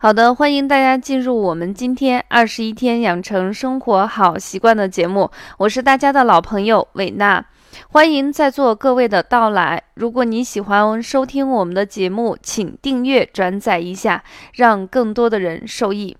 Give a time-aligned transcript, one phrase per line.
[0.00, 5.28] 好的，欢迎大家进入我们今天二十一天养成生活好习惯的节目，
[5.58, 7.44] 我是大家的老朋友伟娜，
[7.90, 9.82] 欢迎在座各位的到来。
[9.94, 14.22] 如果你喜欢收听我们的节目，请订阅转载一下，
[14.54, 16.16] 让更多的人受益。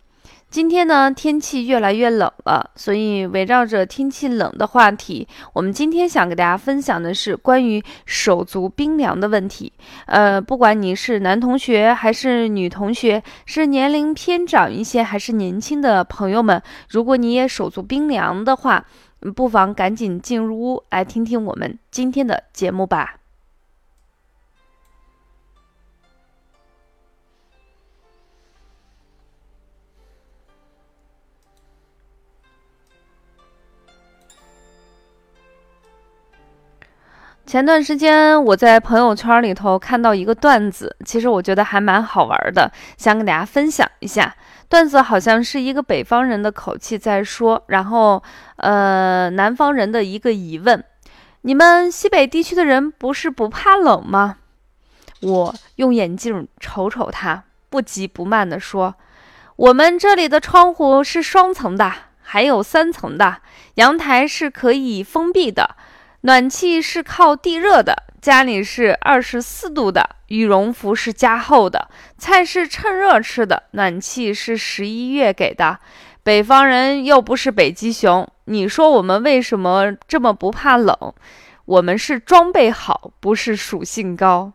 [0.51, 9.70] 今天呢，天气越来越冷了，所以围绕着天气冷的话题，我们今天想给大家分享的是关于手足冰凉的问题。
[10.06, 18.87] 呃，不管你是男同学还是女同学，是年龄偏长一些还是年轻的朋友们，如果你也手足冰凉的话，
[19.37, 23.17] 不妨赶紧进入屋来听听我们今天的节目吧。
[37.48, 44.36] 前段时间我在朋友圈里头看到一个段子，其实我觉得还蛮好玩的，想跟大家分享一下。
[44.69, 48.22] 段子好像是一个北方人的口气在说，然后
[48.56, 50.84] 呃南方人的一个疑问：
[51.41, 54.37] 你们西北地区的人不是不怕冷吗？
[55.22, 58.94] 我用眼镜瞅瞅他，不急不慢地说：
[59.56, 63.39] 我们这里的窗户是双层的，还有三层的，
[63.77, 65.77] 阳台是可以封闭的。
[66.29, 75.79] 暖气是靠地热的，家里是二十四度的，羽绒服是加厚的，菜是趁热吃的，暖气是十一月给的。
[76.23, 80.95] 北方人又不是北极熊，你说我们为什么这么不怕冷？
[81.65, 84.53] 我们是装备好，不是属性高。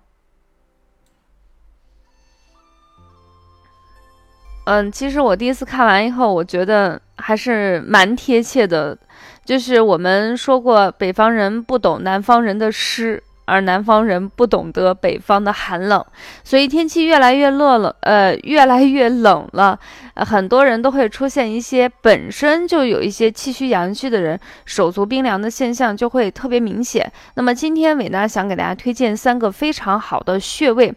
[4.65, 8.95] 嗯，其实我第一次看完以后，我觉得还是蛮贴切的。
[9.45, 16.03] 就是我们说过，北方人不懂南方人的湿，而南方人不懂得北方的寒冷，
[16.45, 19.77] 所以天气越来越热了，呃，越来越冷了，
[20.15, 27.11] 很多人都会出现一些本身就有一些气虚阳虚的人，手足冰凉的现象就会特别明显。
[27.35, 30.93] 那么今天伟娜想给大家推荐三个非常好的穴位，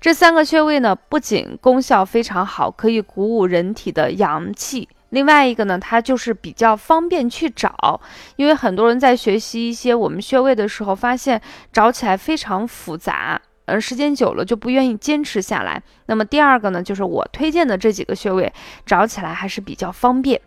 [0.00, 4.88] 这三个穴位呢，不仅功效非常好，可以鼓舞人体的阳气。
[5.10, 8.00] 另外一个呢，它就是比较方便去找，
[8.36, 11.40] 因为很多人在学习一些我们穴位的时候，发现
[11.72, 15.82] 找起来非常复杂，呃，时间久了就不愿意坚持下来。
[16.06, 18.52] 那么第二个呢，就是我推荐的这几个穴位，
[18.84, 20.40] 找起来还是比较方便。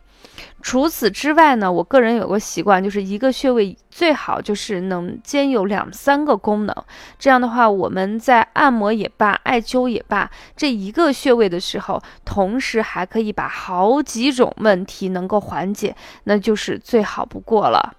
[0.62, 6.76] 除此之外呢，我个人有个习惯，就是一个穴位最好就是能兼有两三个功能。
[7.18, 15.96] 这样的话，我们在按摩也罢，艾灸也罢，这一个穴位的时候，同时还可以把好几种问题能够缓解，
[16.26, 17.94] 那就是最好不过了。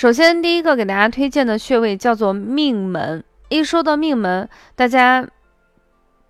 [0.00, 3.22] 首先，第一个给大家推荐的穴位叫做命门。
[3.50, 5.28] 一说到命门，大家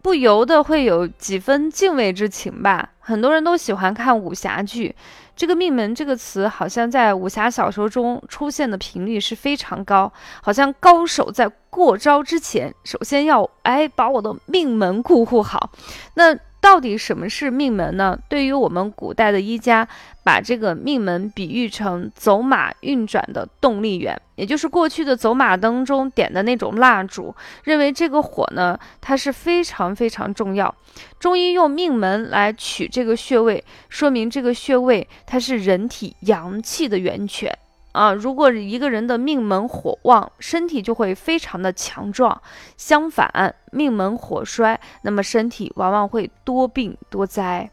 [0.02, 2.90] 不由得会有几分敬畏之情吧？
[2.98, 4.96] 很多人都喜欢看武侠剧，
[5.36, 15.70] 这个命门这个词好像在武侠小说中出现的频率是非常高，好像高手在过招之前，首先要哎把我的命门固护好。
[16.14, 18.18] 那到底什么是命门呢？
[18.28, 19.88] 对于我们古代的医家，
[20.22, 27.34] 把这个命门比喻成走马运转的动力源，也就是过去的走马灯中点的那种蜡烛。
[27.64, 30.72] 认为这个火呢，它是非常非常重要。
[31.18, 37.56] 中医用命门来取这个穴位，说明这个穴位它是人体阳气的源泉。
[37.92, 42.40] 啊，如果一个人的命门火旺，身体就会非常的强壮；
[42.76, 47.70] 相反，命门火衰，那么身体往往会多病多灾。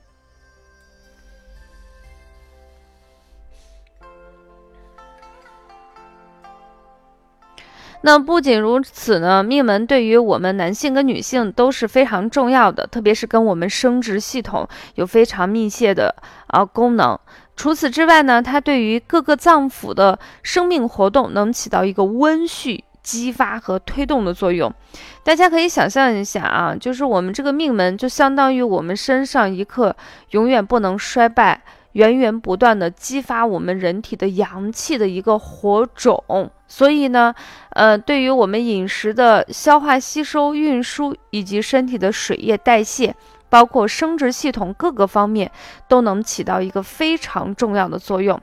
[8.01, 16.15] 那不仅如此呢，命门对于我们男性跟女性都是非常重要的，特别是跟我们生殖系统有非常密切的
[16.47, 17.19] 啊功能。
[17.57, 24.71] 除此之外呢，它对于各个脏腑的生命活动能起到一个温煦、激发和推动的作用。
[25.23, 29.93] 大家可以想象一下啊，就是我们这个命门就相当于我们身上一颗
[30.31, 31.61] 永远不能衰败、
[31.93, 36.51] 源源不断的激发我们人体的阳气的一个火种。
[36.67, 37.33] 所以呢，
[37.71, 43.15] 呃，对于我们饮食的消化吸收、运输以及身体的水液代谢。
[43.49, 45.51] 包括生殖系统各个方面
[45.87, 48.39] 都能起到一个非常重要的作用。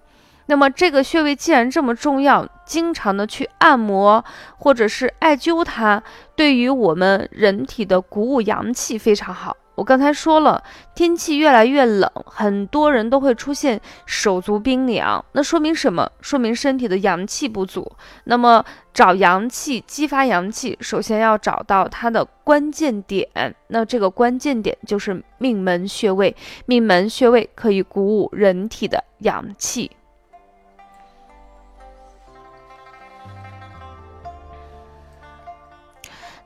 [0.47, 4.23] 那么这个穴位既然这么重要，经常的去按摩
[4.59, 6.03] 或者是艾灸它，
[6.37, 9.57] 对于我们人体的鼓舞阳气非常好。
[9.75, 10.63] 我刚才说了，
[10.95, 15.25] 天气越来越冷，很多人都会出现手足冰凉。
[15.33, 16.09] 那说明什么？
[16.21, 17.91] 说明身体的阳气不足。
[18.25, 23.29] 那么找阳气，激发阳气，首先要找到它的关键点。
[23.69, 26.35] 那这个关键点就是命门穴位。
[26.67, 29.91] 命门穴位可以鼓舞人体的阳气。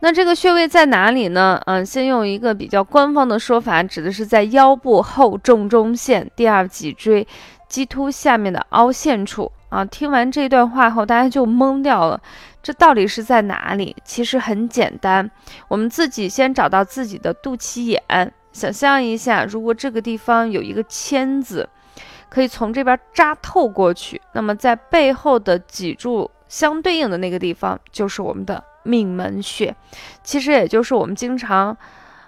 [0.00, 1.60] 那这个穴位在哪里呢？
[1.66, 7.26] 嗯，先用一个比较官方的说法，指的是在腰部后正中线第二脊椎
[7.68, 9.84] 棘突下面的凹陷处啊。
[9.84, 12.20] 听完这段话后，大家就懵掉了，
[12.62, 13.96] 这到底是在哪里？
[14.04, 15.28] 其实很简单，
[15.66, 21.68] 我们自己先找到自己的肚脐眼，想象一下，如果这个地方有一个签子，
[22.28, 28.62] 可以从这边扎透过去，那么在背后的脊柱相对应的那个地方，就是我们的。
[28.88, 29.76] 命门穴，
[30.22, 31.76] 其实也就是我们经常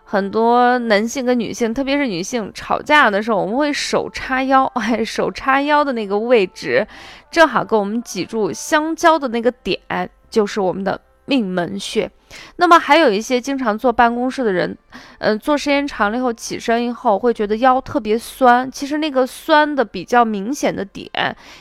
[0.05, 6.87] 很多男性跟女性，特别是女性吵架的时候，我们会手叉腰，哎，手叉腰的那个位置，
[7.31, 9.81] 正好跟我们脊柱相交的那个点，
[10.29, 12.11] 就是我们的命门穴。
[12.57, 14.77] 那么还有一些经常坐办公室的人，
[15.19, 21.11] 嗯，坐时间长了以后，起身以后会觉得腰特别酸，其实那个酸的比较明显的点，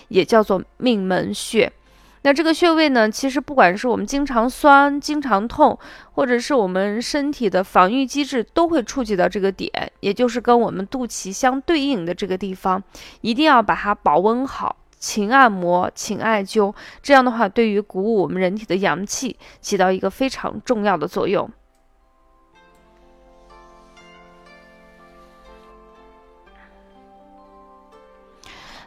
[0.09, 1.71] 也叫做命门穴。
[2.21, 5.77] 那这个穴位呢，其实不管是我们经常酸、经常痛，
[6.11, 9.71] 或者是我们身体的防御机制，都会触及到这个点，
[10.01, 12.83] 也就是跟我们肚脐相对应的这个地方，
[13.21, 21.49] 一定要把它保温好，勤按摩、勤艾灸，这样的话，对于鼓舞我们人体的阳气，起到一个非常重要的作用。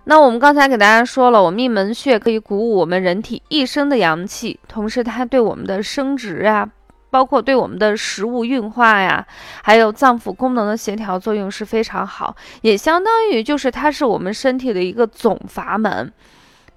[0.04, 6.68] 那我们刚才给大家说了，我命门穴可以鼓舞我们人体一身的阳气，同时它对我们的生殖呀，
[7.08, 9.24] 包括对我们的食物运化呀，
[9.62, 16.12] 还有脏腑功能的协调作用是非常好，也相当于就是它是我们身体的一个总阀门，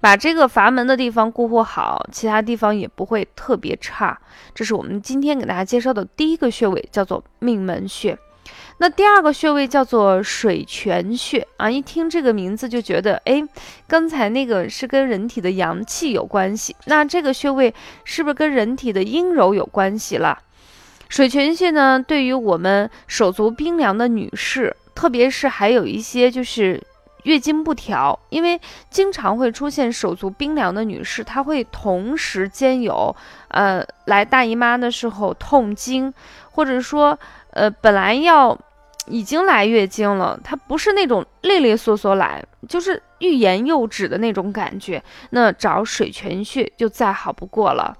[0.00, 4.16] 把这个阀门的地方固护好，其他地方也不会特别差。
[4.54, 8.16] 这是我们今天给大家介绍的第一个穴位，叫做命门穴。
[8.78, 13.42] 那第二个穴位叫做水泉穴啊，一听这个名字就觉得，哎，
[13.88, 17.74] 刚才那个是跟人体的阳气有关系，那这个穴位
[18.04, 20.38] 是不是跟人体的阴柔有关系了？
[21.08, 26.82] 水泉穴呢，对于我们手足冰凉的女士，特别是还有一些就是
[27.22, 33.16] 月经不调，因为经常会出现手足冰凉的女士，她会同时兼有，
[33.48, 36.12] 呃，来大姨妈的时候痛经，
[36.50, 37.18] 或者说，
[37.52, 38.58] 呃，本来要。
[39.08, 45.02] 已经来月经了，它不是那种利利索索来，就是欲言又止的那种感觉。
[45.30, 47.96] 那找水泉穴就再好不过了。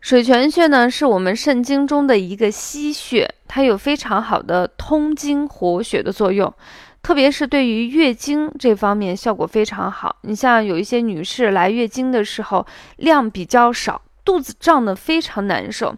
[0.00, 6.52] 水泉穴呢，是我们肾经中的一个溪穴，它有非常好的通经活血的作用。
[7.02, 10.16] 特别是对于月经这方面效果非常好。
[10.22, 12.64] 你像有一些女士来月经的时候
[12.98, 15.96] 量比较少，肚子胀得非常难受，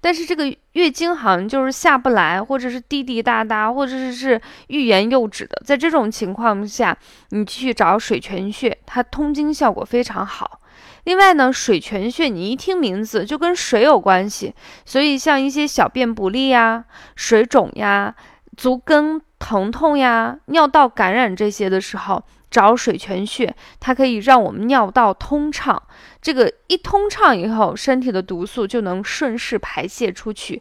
[0.00, 5.60] 但是这个月经好像就是下不来，或者是滴滴答答，或者是是欲言又止的。
[5.66, 6.96] 在这种情况下，
[7.28, 10.60] 你去找水泉穴，它通经效果非常好。
[11.04, 14.54] 另外呢，水泉穴你一听名字就跟水有关系，
[14.86, 18.14] 所以像一些小便不利呀、水肿呀、
[18.56, 19.20] 足跟。
[19.38, 25.80] 疼痛呀、尿道感染这些的时候，找水泉穴，它可以让我们尿道通畅。
[26.20, 30.60] 这个一通畅以后，身体的毒素就能顺势排泄出去。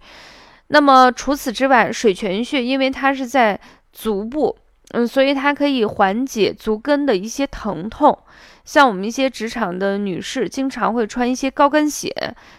[0.68, 3.60] 那么除此之外，水泉穴因为它是在
[3.92, 4.58] 足部，
[4.92, 8.18] 嗯，所以它可以缓解足跟的一些疼痛。
[8.66, 12.14] 像我们一些职场的女士，经常会穿一些高跟鞋，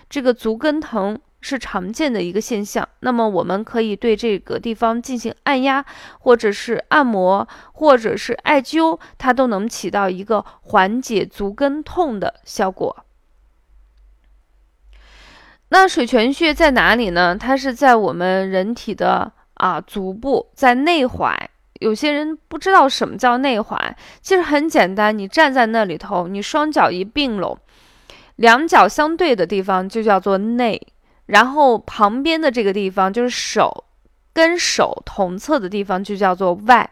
[0.08, 1.18] 这个足跟疼。
[1.40, 5.84] 是常见的一个现象，那么我们可以对这个地方进行按压，
[6.18, 13.04] 或者是按摩，或者是艾灸，它都能起到一个缓解足跟痛的效果。
[15.68, 17.36] 那水泉穴在哪里呢？
[17.36, 21.34] 它是在我们人体的啊足部，在内踝。
[21.74, 27.56] 有些人不知道什么叫内踝，其实很简单，你站在那里头，你双脚一并拢，
[28.34, 30.88] 两脚相对的地方就叫做内。
[31.28, 33.84] 然后旁边的这个地方就是手
[34.32, 36.90] 跟手同侧的地方，就叫做外。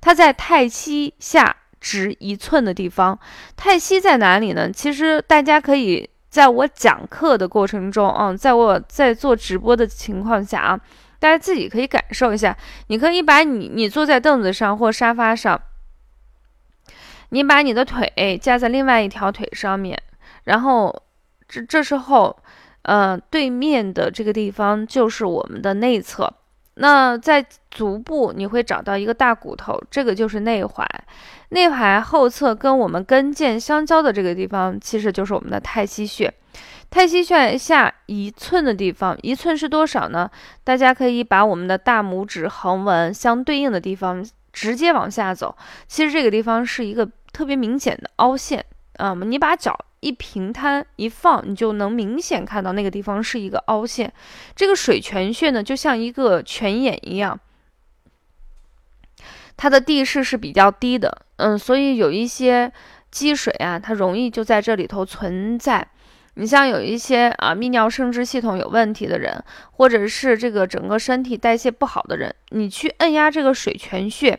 [0.00, 3.18] 它在太溪下直一寸的地方。
[3.56, 4.70] 太溪在哪里呢？
[4.70, 10.80] 其实大家可以在我讲课的过程中，嗯，在我在做直播的情况下啊，
[11.18, 12.56] 大家自己可以感受一下。
[12.88, 15.60] 你可以把你你坐在凳子上或沙发上，
[17.30, 20.00] 你把你的腿架在另外一条腿上面，
[20.44, 21.02] 然后
[21.48, 22.36] 这这时候，
[22.88, 26.32] 呃，对面的这个地方就是我们的内侧。
[26.76, 30.86] 那在足部你会找到一个大骨头，这个就是内踝。
[31.50, 36.32] 内踝后侧跟我们跟腱相交的这个地方，其实就是我们的太溪穴。
[36.88, 40.30] 太溪穴下一寸的地方，一寸是多少呢？
[40.64, 45.54] 大家可以把我们的大拇指横纹相对应的地方直接往下走。
[45.86, 48.64] 其实这个地方是一个特别明显的凹陷
[48.96, 49.78] 啊，你把脚。
[50.00, 54.12] 一平摊一放，你就能明显看到那个地方是一个凹陷。
[54.54, 57.38] 这个水泉穴呢，就像一个泉眼一样，
[59.56, 62.72] 它的地势是比较低的，嗯，所以有一些
[63.10, 65.88] 积水啊，它容易就在这里头存在。
[66.34, 74.38] 你像有一些啊泌尿生殖系统有问题的人，或者是这个整个身体代谢不好的人，你去按压这个水泉穴，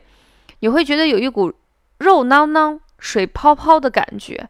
[0.59, 1.53] 你会觉得有一股
[1.97, 4.47] 肉囊囊、水泡泡的感觉。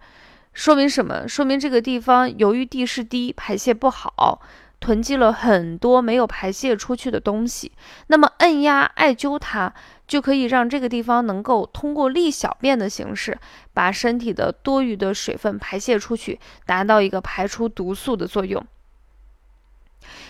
[0.53, 1.27] 说明什么？
[1.27, 4.41] 说明这个地方由于地势低，排泄不好，
[4.79, 7.72] 囤积了很多没有排泄出去的东西。
[8.08, 9.74] 那么按压、艾灸它，
[10.08, 13.38] 就可以让这个地方能够通过利小便的形式，
[13.74, 18.65] 把身体的多余的水分排泄出去，达到一个排出毒素的作用。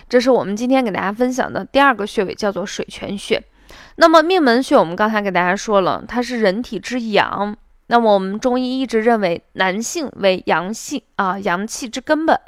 [0.08, 3.44] 这是我们今天给大家分享的第二个穴位，叫做水泉穴。
[3.96, 7.56] 那么命门穴，我们刚才给大家说了，它是人体之阳。
[7.92, 12.40] 那么我们中医一直认为男性为阳性啊，阳气之根本，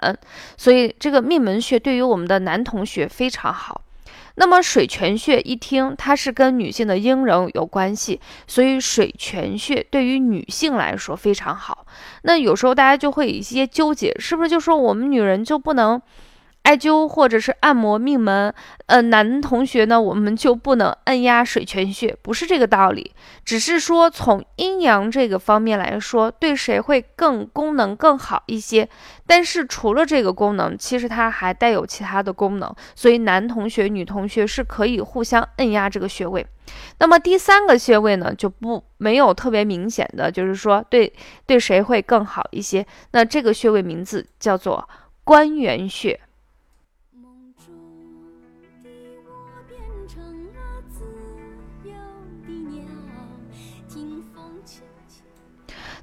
[0.56, 3.82] 所以这个命门穴对于我们的男同学非常好。
[4.36, 11.86] 那么水泉穴一听它是跟女性的阴柔有关系，所以水泉穴对于女性来说非常好。
[12.22, 16.02] 那有时候大家就会有一些纠结，是不是就说我们女人就不能？
[16.64, 18.54] 艾灸或者是按摩命门，
[18.86, 23.12] 呃，男同学呢，我们就不能按压水泉穴，不是这个道理，
[23.44, 28.88] 只是说从阴阳这个方面来说，对谁会更功能更好一些。
[29.26, 36.46] 但是除了这个功能，其实它还带有其他的功能，所以男同学、女同学是可以互相按压这个穴位。
[37.00, 41.12] 那么第三个穴位呢，就不没有特别明显的，就是说对
[41.48, 42.86] 对谁会更好一些。
[43.12, 44.88] 那这个穴位名字叫做
[45.24, 46.18] 关元穴。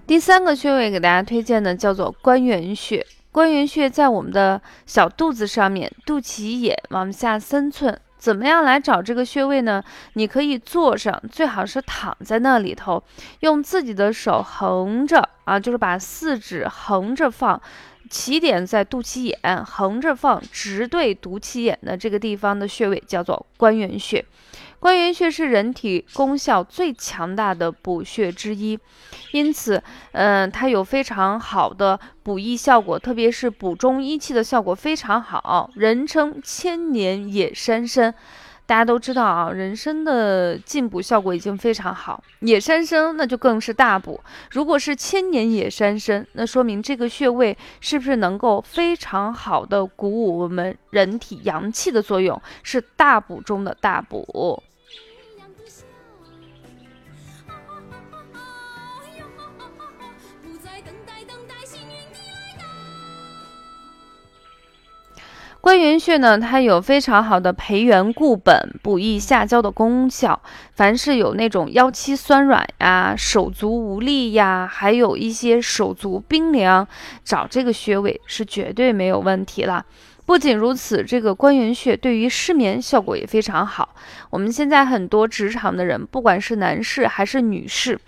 [0.09, 3.07] 第三个穴位给大家推荐的叫做关元穴。
[3.31, 8.00] 关元穴在我们的小肚子上面，肚脐眼往下三寸。
[8.17, 9.85] 怎么样来找这个穴位呢？
[10.15, 13.03] 你可以坐上，最好是躺在那里头，
[13.41, 17.61] 用自己的手横着啊，就是把四指横着放，
[18.09, 24.25] 起点在肚脐眼，横着放，直对肚脐眼的这个地方的穴位叫做关元穴。
[24.80, 28.78] 关元穴是人体功效最强大的补穴之一，
[29.32, 29.82] 因此，
[30.12, 38.14] 嗯，它有非常好的补益效果，特别是补中益气的效果非常好，人称千年野山参。
[38.66, 44.20] 大家都知道啊，人参的进补效果已经非常好，野山参那就更是大补。
[44.50, 54.62] 如果是千年野山参，那说明这个穴位是不是能够非常好的鼓舞我们人体阳气的作用，是大补中的大补。
[65.69, 70.41] 关元穴呢，它有非常好的培元固本、补益下焦的功效。
[70.73, 76.89] 凡是有那种腰膝酸软呀、手足无力呀，还有一些手足冰凉，
[77.23, 79.85] 找这个穴位是绝对没有问题了。
[80.25, 83.95] 不仅如此，这个关元穴对于失眠效果也非常好。
[84.31, 87.99] 我们现在很多职场的人，不管是男士还是女士。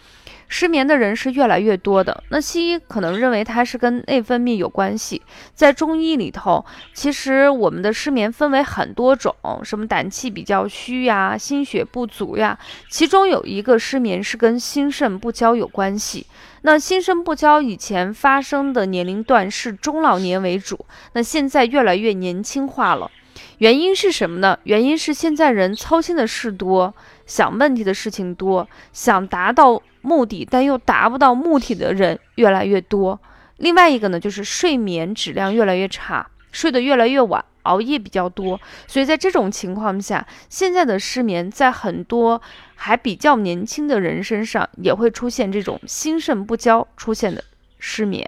[0.50, 2.24] 失眠的人是越来越多的。
[2.28, 5.22] 那西医可能认为它是跟内分泌有关系。
[5.54, 12.58] 在中医里头，其实我们的失眠分为很多种，什么胆气比较虚呀、心血不足呀。
[12.90, 16.26] 其中有一个失眠是跟心肾不交有关系。
[16.62, 23.08] 那心肾不交以前发生的年龄段是中老年为主，那现在越来越年轻化了。
[23.58, 24.58] 原因是什么呢？
[24.64, 26.92] 原因是现在人操心的事多，
[27.24, 29.80] 想问题的事情多，想达到。
[30.02, 33.20] 目的但又达不到目的的人越来越多。
[33.58, 38.58] 另外一个呢，就是睡眠质量越来越差，睡得越来越晚，熬夜比较多。
[38.86, 42.40] 所以在这种情况下，现在的失眠在很多
[42.74, 47.44] 还比较年轻的人身上也会出现这种心肾不交出现的
[47.78, 48.26] 失眠。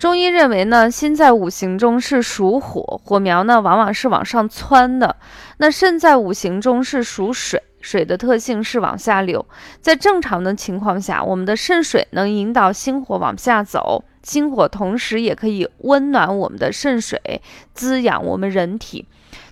[0.00, 5.14] 中医认为呢，心在五行中是属火，火苗呢往往是往上窜的；
[5.58, 9.44] 那肾在五行中是属水，水的特性是往下流。
[9.82, 17.42] 在正常的情况下，我们的肾水能引导心火往下走，心火同时也可以温暖我们的肾水，
[17.74, 19.06] 滋养我们人体。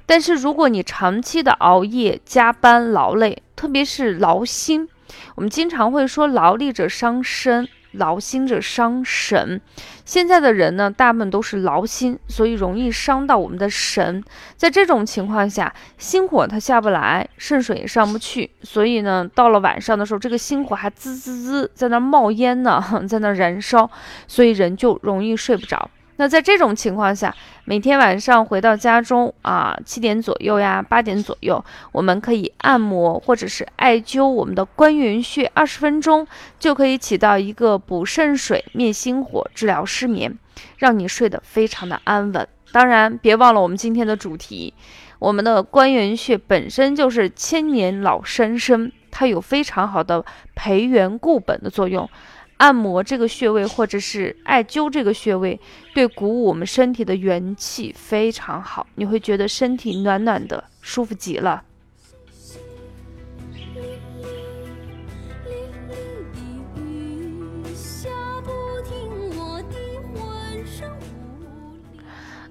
[0.06, 4.88] 但是如果你长期的熬夜、加班、劳累，特别是劳心，
[5.34, 7.68] 我们经常会说劳力者伤身。
[7.92, 9.61] 劳心者伤神，
[10.04, 14.23] 现在的人呢，大部分都是劳心，所以容易伤到我们的神。
[14.57, 23.90] 在这种情况下，心火它下不来，肾水也上不去，所以呢，到了晚上的时候，这个心火还滋滋滋在那冒烟呢， 在那燃烧，
[24.26, 25.90] 所以人就容易睡不着。
[26.20, 27.32] 那在这种情况下，
[27.64, 36.26] 每天晚上回到家中啊，七点左右呀，八点左右，我们可以按摩或者是艾灸我们的关元穴，二十分钟
[36.58, 40.37] 就可以起到一个补肾水、灭心火、治疗失眠，
[40.76, 42.48] 让你睡得非常的安稳。
[42.72, 44.75] 当然，别忘了我们今天的主题，
[45.20, 50.25] 我们的关元穴本身就是千年老山参，它有非常好的
[50.56, 52.10] 培元固本的作用。
[52.58, 55.58] 按摩这个穴位，或者是艾灸这个穴位，
[55.94, 61.62] 对鼓舞我们身体的元气非常好，你会觉得身体暖暖的，舒服极了。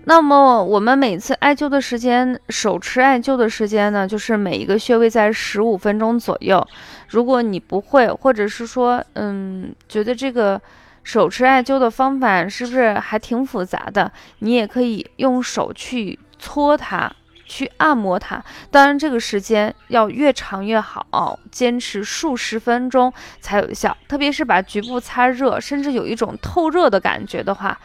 [0.09, 6.65] 那么我们每次艾灸的时间，手持艾灸的时间呢，就是每一个穴位在十五分钟左右。
[7.09, 10.61] 如果你不会，或者是说，嗯，觉得这个
[11.03, 14.09] 手持艾灸的方法是不是还挺复杂的？
[14.39, 17.11] 你也可以用手去搓它，
[17.45, 18.41] 去按摩它。
[18.71, 23.11] 当然，这个时间要越长越好，坚持数十分钟
[23.41, 23.97] 才有效。
[24.07, 27.77] 特别是把局部擦热，甚至有一种透热的感觉的话。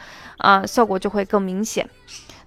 [0.43, 1.89] 啊，效果就会更明显。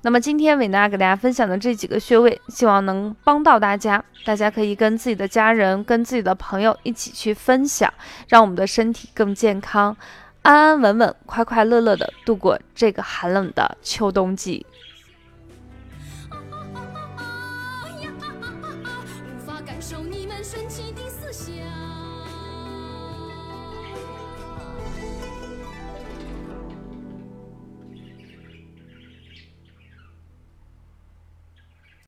[0.01, 4.03] 那么今天伟娜给大家分享的这几个穴位，希望能帮到大家。
[4.23, 7.91] 大家可以跟自己的家人、跟自己的朋友一起去分享，
[8.27, 9.95] 让我们的身体更健康，
[10.43, 14.65] 安安稳稳、快快乐乐地度过这个寒冷的秋冬季。